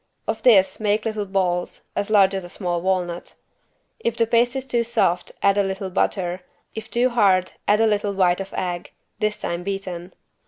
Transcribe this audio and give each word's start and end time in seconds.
Of 0.27 0.41
this 0.41 0.79
make 0.79 1.05
little 1.05 1.27
balls, 1.27 1.83
as 1.95 2.09
large 2.09 2.33
as 2.33 2.43
a 2.43 2.49
small 2.49 2.81
walnut. 2.81 3.35
If 3.99 4.17
the 4.17 4.25
paste 4.25 4.55
is 4.55 4.65
too 4.65 4.83
soft 4.83 5.31
add 5.43 5.59
a 5.59 5.63
little 5.63 5.91
butter, 5.91 6.41
if 6.73 6.89
too 6.89 7.09
hard 7.09 7.51
add 7.67 7.79
a 7.81 7.85
little 7.85 8.13
white 8.15 8.39
of 8.39 8.51
egg, 8.57 8.93
this 9.19 9.37
time 9.39 9.61
beaten. 9.61 10.13